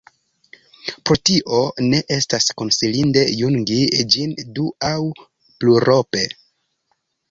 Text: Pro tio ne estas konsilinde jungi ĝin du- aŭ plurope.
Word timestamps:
Pro 1.09 1.17
tio 1.31 1.59
ne 1.91 1.99
estas 2.17 2.49
konsilinde 2.63 3.27
jungi 3.43 3.79
ĝin 4.17 4.37
du- 4.59 4.69
aŭ 4.93 4.99
plurope. 5.25 6.31